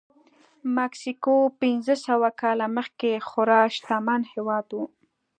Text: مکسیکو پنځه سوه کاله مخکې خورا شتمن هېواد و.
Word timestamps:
مکسیکو 0.77 1.35
پنځه 1.61 1.95
سوه 2.07 2.29
کاله 2.41 2.65
مخکې 2.77 3.11
خورا 3.27 3.61
شتمن 3.75 4.21
هېواد 4.33 4.67
و. 4.71 4.77